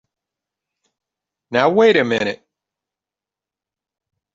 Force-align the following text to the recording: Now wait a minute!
Now 1.51 1.69
wait 1.69 1.95
a 1.95 2.03
minute! 2.03 2.43